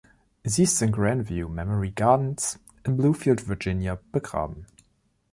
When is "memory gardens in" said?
1.47-2.97